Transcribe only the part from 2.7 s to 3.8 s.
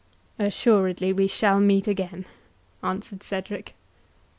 answered Cedric.